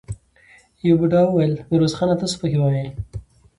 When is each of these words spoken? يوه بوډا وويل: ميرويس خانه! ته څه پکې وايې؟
يوه 0.85 0.97
بوډا 0.99 1.21
وويل: 1.25 1.53
ميرويس 1.69 1.93
خانه! 1.97 2.15
ته 2.19 2.25
څه 2.31 2.37
پکې 2.41 2.57
وايې؟ 2.61 2.85